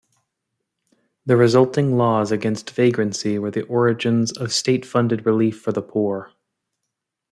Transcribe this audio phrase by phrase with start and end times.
[1.27, 6.31] The resulting laws against vagrancy were the origins of state-funded relief for the poor.